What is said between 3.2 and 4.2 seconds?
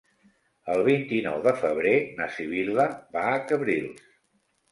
a Cabrils.